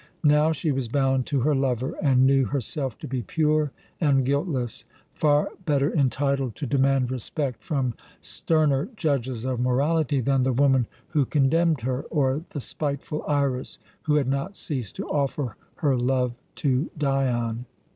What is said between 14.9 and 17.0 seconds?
to offer her love to